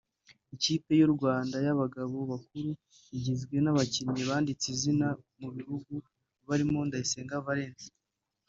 [0.55, 2.69] Ikipe y’u Rwanda y’abagabo bakuru
[3.15, 5.07] igizwe n’abakinnyi banditse izina
[5.39, 5.93] mu gihugu
[6.47, 7.83] barimo Ndayisenga Valens